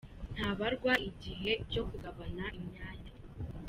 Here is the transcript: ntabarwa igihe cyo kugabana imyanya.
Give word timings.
ntabarwa 0.33 0.93
igihe 1.09 1.51
cyo 1.71 1.81
kugabana 1.89 2.45
imyanya. 2.59 3.11